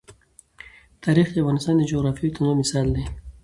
تاریخ 1.03 1.27
د 1.31 1.37
افغانستان 1.41 1.75
د 1.77 1.81
جغرافیوي 1.91 2.31
تنوع 2.35 2.55
مثال 2.61 2.87
دی. 2.95 3.03